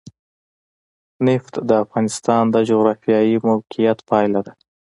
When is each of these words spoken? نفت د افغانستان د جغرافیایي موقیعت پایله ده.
نفت 1.27 1.53
د 1.69 1.71
افغانستان 1.83 2.43
د 2.49 2.55
جغرافیایي 2.69 3.37
موقیعت 3.49 3.99
پایله 4.09 4.39
ده. 4.45 4.53